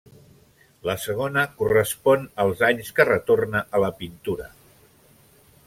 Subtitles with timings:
[0.89, 4.49] La segona correspon als anys que retorna a la pintura.